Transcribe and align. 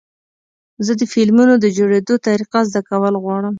زه 0.85 0.91
د 0.99 1.03
فلمونو 1.13 1.53
د 1.59 1.65
جوړېدو 1.77 2.13
طریقه 2.27 2.59
زده 2.69 2.81
کول 2.89 3.13
غواړم. 3.23 3.49